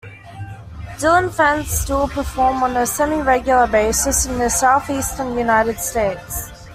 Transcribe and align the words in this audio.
Dillon 0.97 1.29
Fence 1.29 1.69
still 1.69 2.07
perform 2.07 2.63
on 2.63 2.75
a 2.75 2.87
semi-regular 2.87 3.67
basis 3.67 4.25
in 4.25 4.39
the 4.39 4.49
Southeastern 4.49 5.37
United 5.37 5.77
States. 5.77 6.49